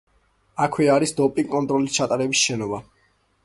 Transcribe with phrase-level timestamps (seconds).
[0.65, 2.85] აქვე არის დოპინგ კონტროლის ჩატარების შენობა.